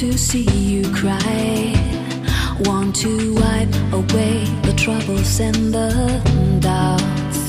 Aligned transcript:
to 0.00 0.16
see 0.16 0.48
you 0.48 0.82
cry. 0.94 1.74
Want 2.60 2.96
to 3.02 3.34
wipe 3.34 3.74
away 3.92 4.44
the 4.62 4.72
troubles 4.74 5.38
and 5.40 5.74
the 5.74 5.90
doubts. 6.58 7.40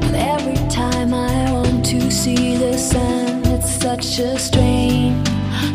But 0.00 0.14
every 0.14 0.56
time 0.70 1.12
I 1.12 1.52
want 1.52 1.84
to 1.92 2.10
see 2.10 2.56
the 2.56 2.78
sun, 2.78 3.42
it's 3.48 3.70
such 3.70 4.18
a 4.18 4.38
strain 4.38 5.22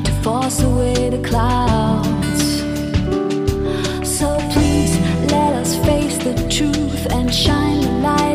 to 0.03 0.11
force 0.23 0.63
away 0.63 1.11
the 1.11 1.21
clouds. 1.21 2.43
So 4.17 4.35
please 4.49 4.97
let 5.31 5.53
us 5.61 5.75
face 5.85 6.17
the 6.17 6.33
truth 6.49 7.05
and 7.11 7.31
shine 7.31 7.81
the 7.81 7.91
light. 8.01 8.34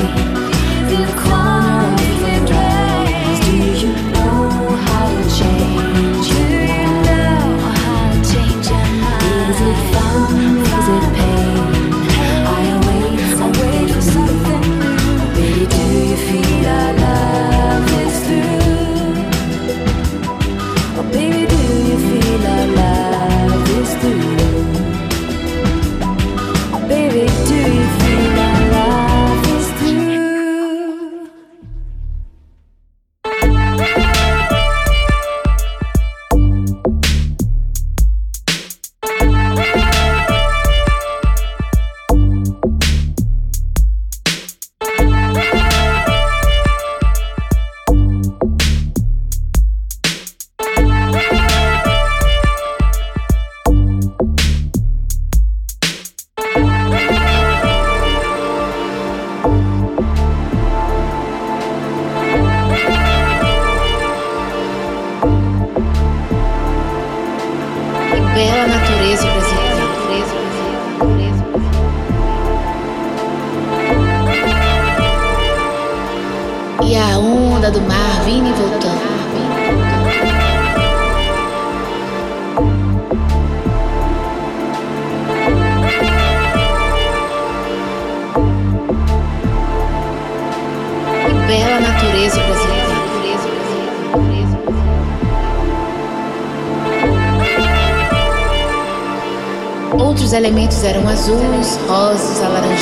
elementos 100.41 100.83
eram 100.83 101.07
azuis, 101.07 101.77
rosas, 101.87 102.41
alaranjados 102.41 102.80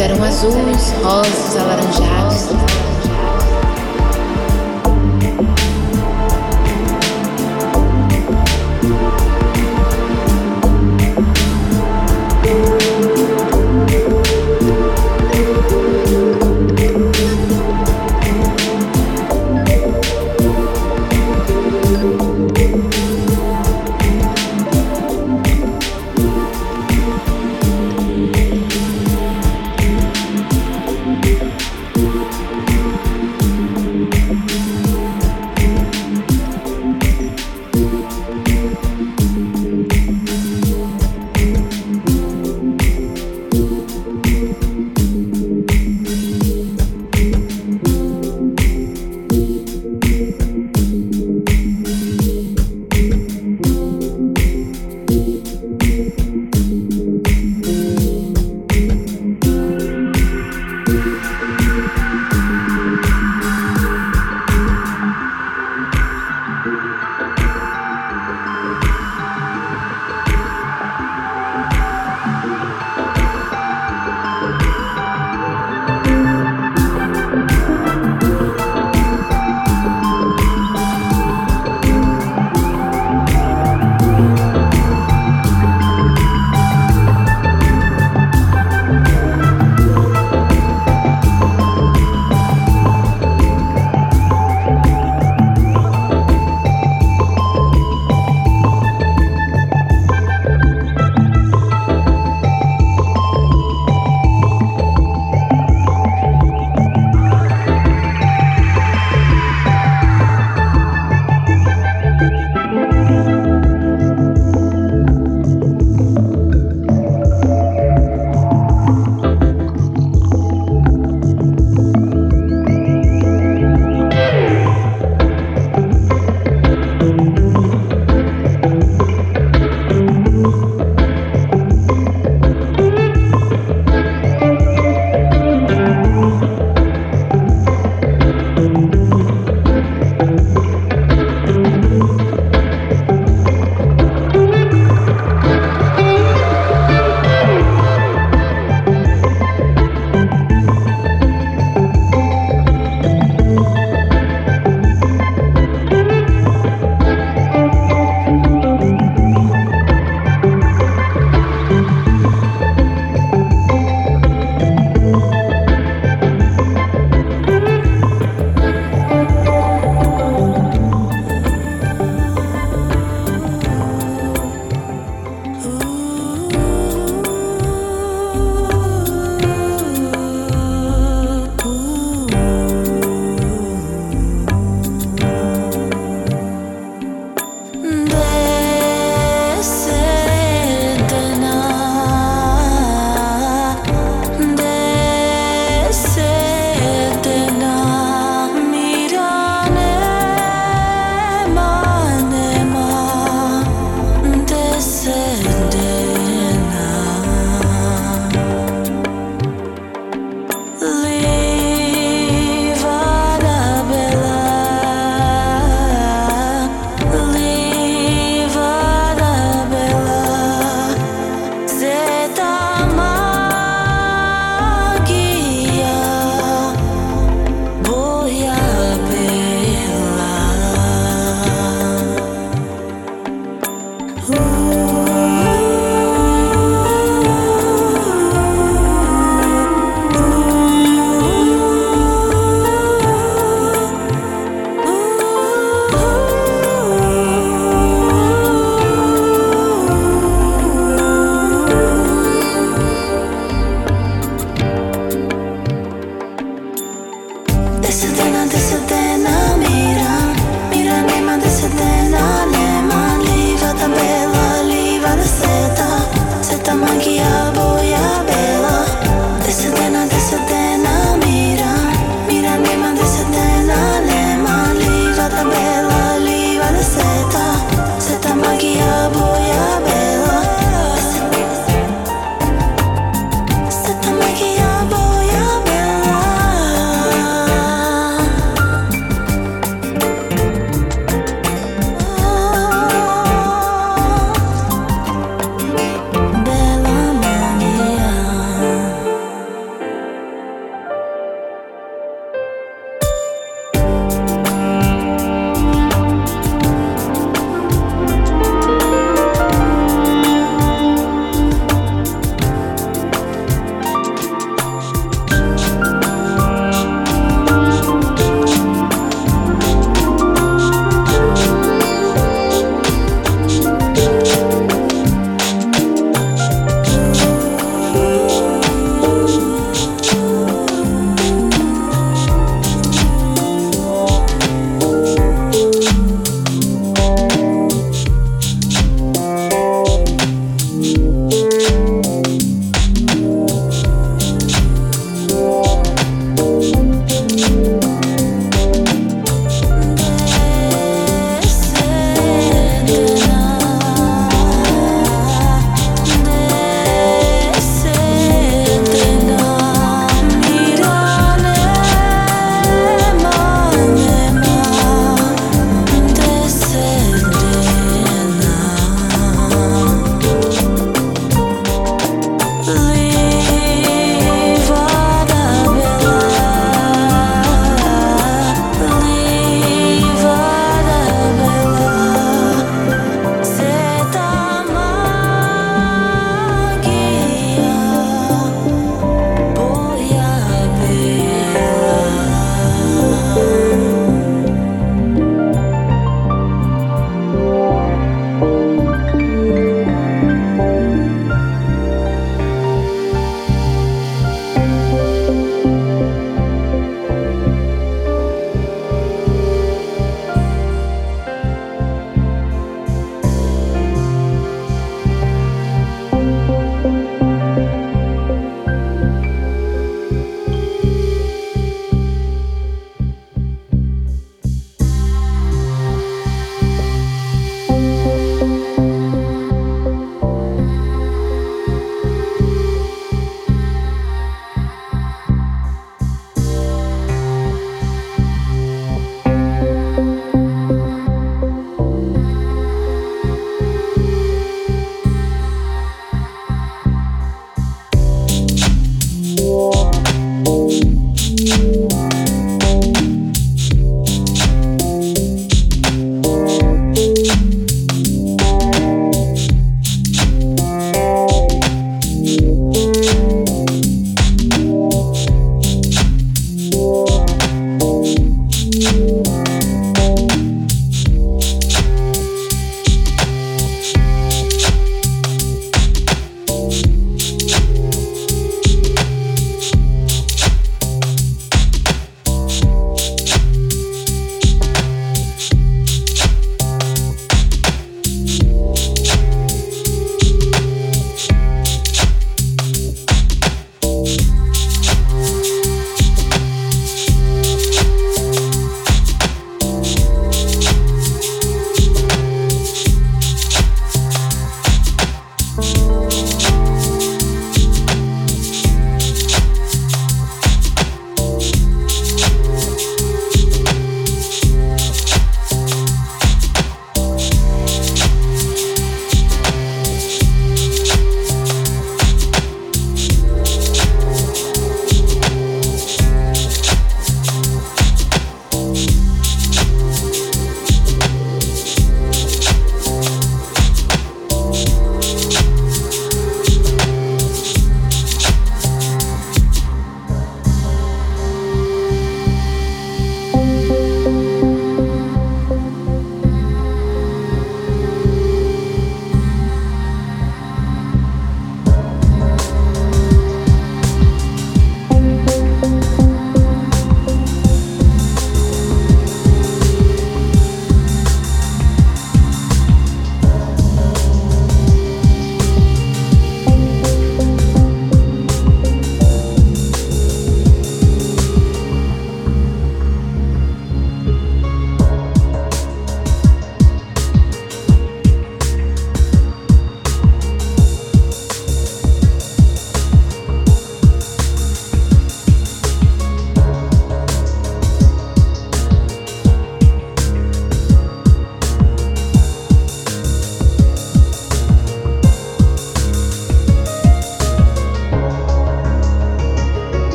eram 0.00 0.22
azuis, 0.24 0.92
rosas, 1.02 1.56
alaranjados. 1.56 2.29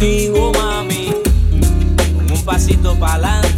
contigo, 0.00 0.50
mami. 0.54 1.14
Un 2.32 2.42
pasito 2.42 2.96
para 2.98 3.12
adelante 3.14 3.49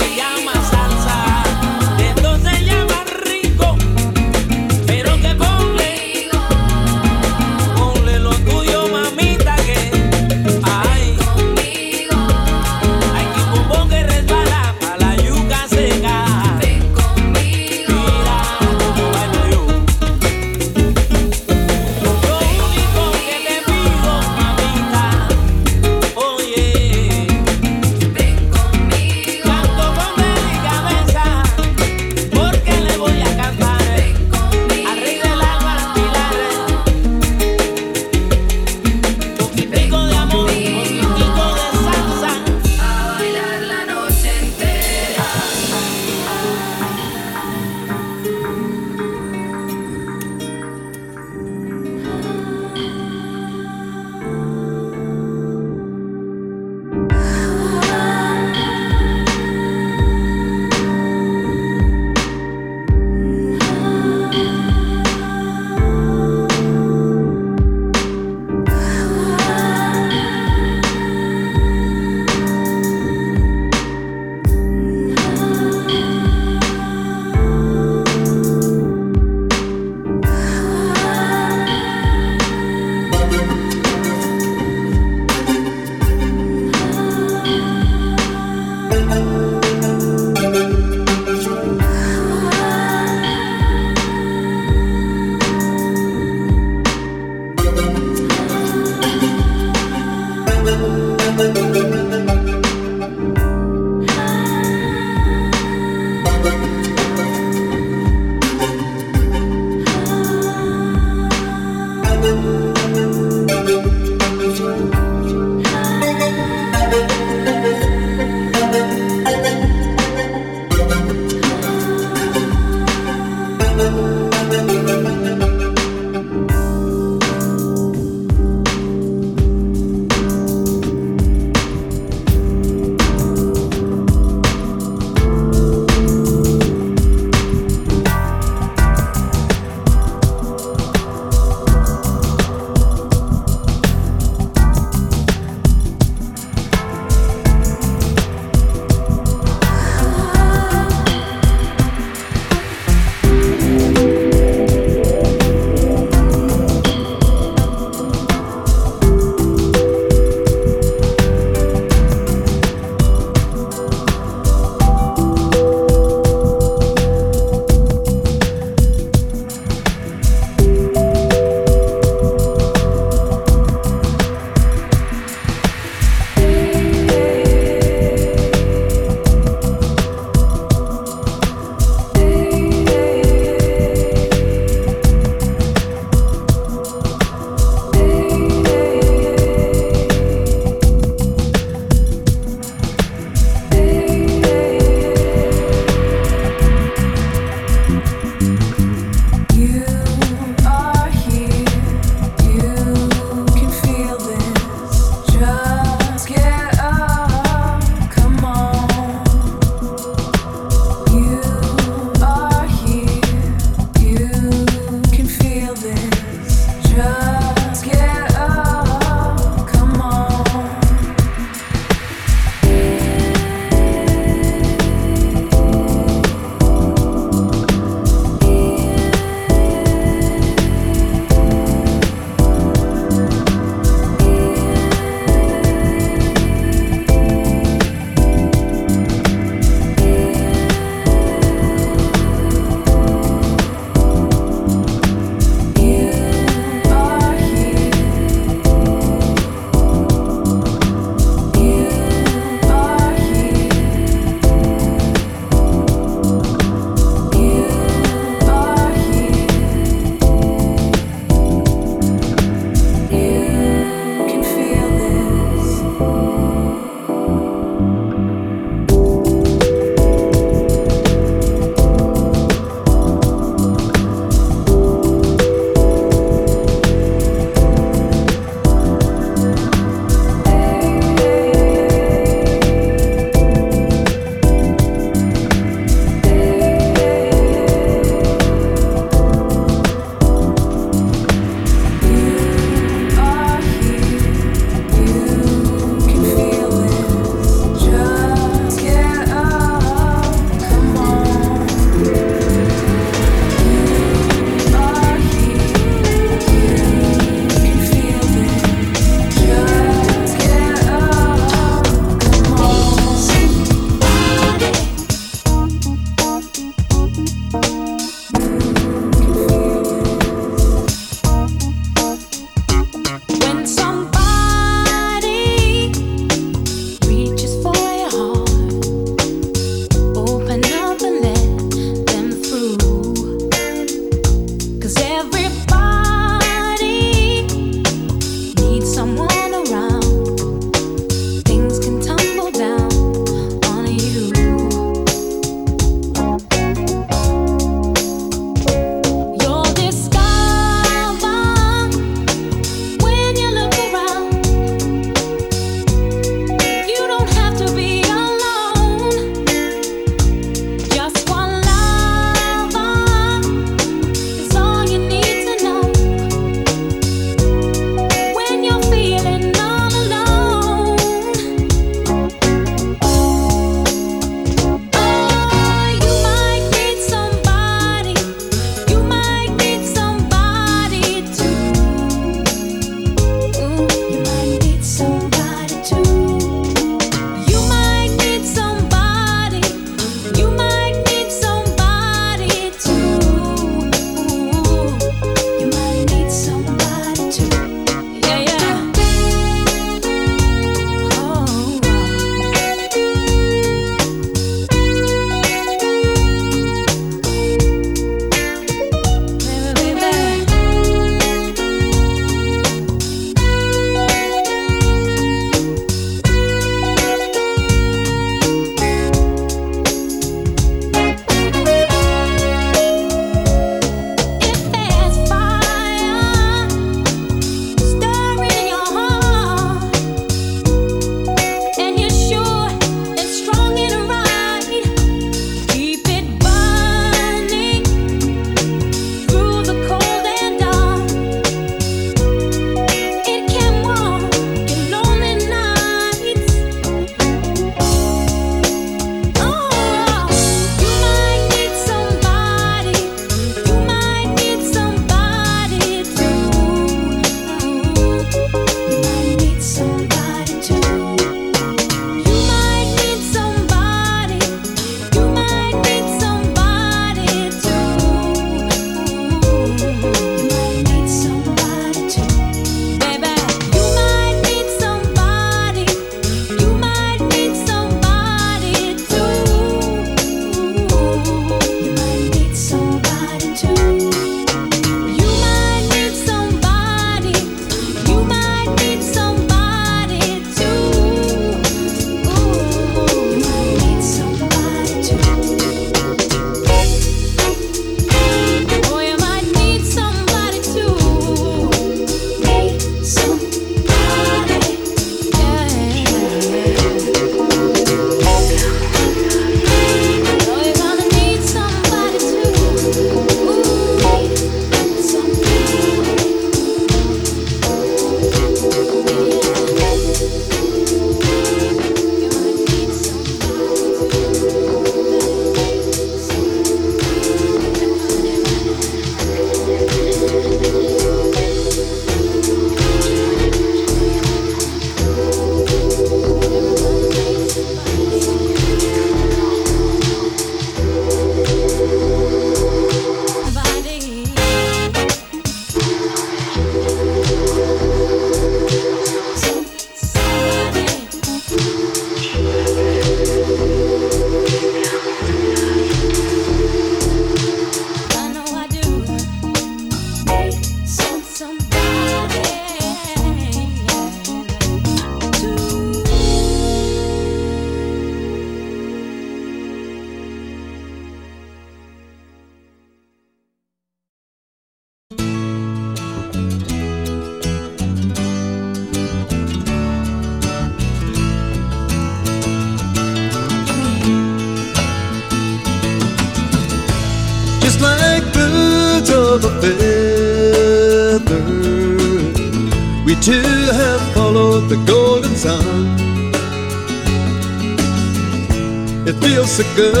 Feels 599.61 599.75
good 599.75 600.00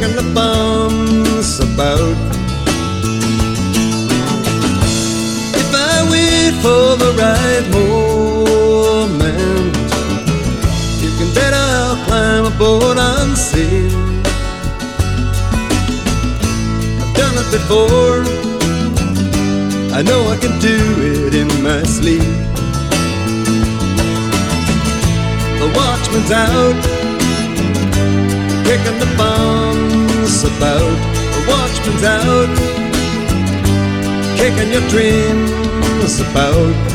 kicking 0.00 0.16
the 0.16 0.32
bums 0.34 1.60
about. 1.60 2.16
If 5.54 5.70
I 5.74 6.08
wait 6.10 6.54
for 6.64 6.96
the 6.96 7.12
right 7.18 7.66
moment, 7.70 8.56
you 11.02 11.10
can 11.18 11.34
bet 11.34 11.52
I'll 11.52 11.96
climb 12.06 12.44
aboard 12.46 12.96
unseen. 12.98 13.90
I've 17.00 17.14
done 17.14 17.36
it 17.42 17.50
before. 17.52 18.24
I 19.92 20.02
know 20.02 20.28
I 20.28 20.36
can 20.38 20.58
do 20.60 20.78
it 21.12 21.34
in 21.34 21.48
my 21.62 21.82
sleep. 21.82 22.22
The 25.60 25.68
watchman's 25.76 26.32
out, 26.32 26.80
kicking 28.64 28.98
the 28.98 29.10
bums 30.30 30.44
about. 30.44 30.98
The 31.34 31.44
watchman's 31.48 32.04
out, 32.04 32.56
kicking 34.38 34.72
your 34.72 34.86
dreams 34.88 36.20
about. 36.20 36.89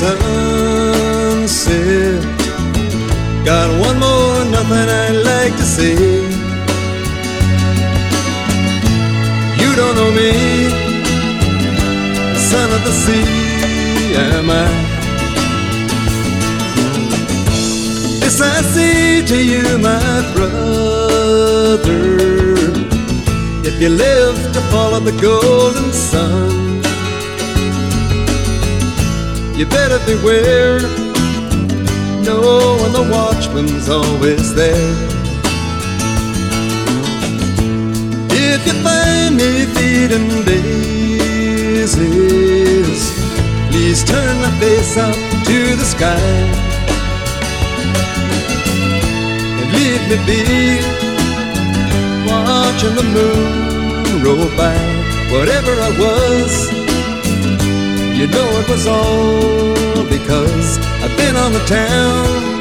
Sunset, 0.00 1.58
got 3.44 3.68
one 3.86 3.98
more 3.98 4.44
nothing 4.54 4.88
I'd 5.02 5.18
like 5.32 5.54
to 5.56 5.66
say. 5.76 5.96
You 9.60 9.70
don't 9.80 9.94
know 9.98 10.10
me, 10.20 10.32
son 12.50 12.68
of 12.76 12.82
the 12.88 12.94
sea 13.02 14.14
am 14.14 14.50
I. 14.50 14.52
This 18.20 18.38
I 18.40 18.42
say 18.74 19.22
to 19.30 19.36
you, 19.52 19.64
my 19.78 20.22
brother. 20.34 22.02
If 23.68 23.74
you 23.82 23.90
live 23.90 24.38
to 24.54 24.60
follow 24.72 25.00
the 25.00 25.16
golden 25.20 25.92
sun, 25.92 26.57
you 29.58 29.66
better 29.66 29.98
beware. 30.06 30.78
Knowing 32.22 32.92
the 32.92 33.02
watchman's 33.10 33.88
always 33.88 34.54
there. 34.54 34.94
If 38.30 38.66
you 38.66 38.74
find 38.84 39.36
me 39.36 39.66
feeding 39.74 40.28
daisies, 40.44 41.90
please 43.70 44.04
turn 44.04 44.36
my 44.40 44.50
face 44.60 44.96
up 44.96 45.16
to 45.48 45.74
the 45.74 45.84
sky 45.84 46.20
and 49.58 49.72
leave 49.74 50.04
me 50.10 50.16
be, 50.28 50.42
watching 52.30 52.94
the 52.94 53.02
moon 53.16 54.22
roll 54.22 54.48
by. 54.56 54.78
Whatever 55.32 55.72
I 55.72 55.90
was. 55.98 56.87
You 58.18 58.26
know 58.26 58.50
it 58.58 58.68
was 58.68 58.84
all 58.88 60.04
because 60.10 60.76
I've 61.00 61.16
been 61.16 61.36
on 61.36 61.52
the 61.52 61.64
town, 61.66 62.58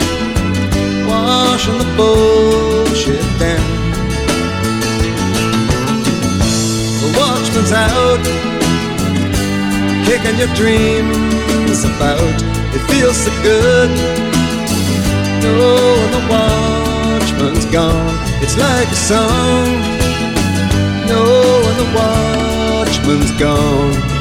washing 1.10 1.80
the 1.80 1.90
bullshit 1.98 3.26
down. 3.40 3.66
The 7.02 7.10
watchman's 7.18 7.74
out, 7.74 8.22
kicking 10.06 10.38
your 10.38 10.54
dreams 10.54 11.84
about. 11.86 12.38
It 12.76 12.84
feels 12.92 13.18
so 13.18 13.32
good, 13.42 13.90
knowing 15.42 16.12
the 16.18 16.24
watchman's 16.30 17.66
gone. 17.74 18.14
It's 18.44 18.56
like 18.60 18.90
a 18.90 19.00
song, 19.10 19.66
knowing 21.10 21.78
the 21.82 21.90
watchman's 21.98 23.32
gone. 23.40 24.17